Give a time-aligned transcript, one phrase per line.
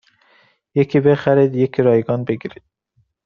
[0.75, 2.63] یکی بخرید یکی رایگان بگیرید